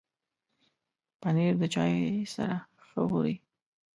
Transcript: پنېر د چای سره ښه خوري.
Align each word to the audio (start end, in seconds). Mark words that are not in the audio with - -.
پنېر 1.21 1.53
د 1.61 1.63
چای 1.73 1.93
سره 2.35 2.57
ښه 2.85 2.85
خوري. 3.09 3.35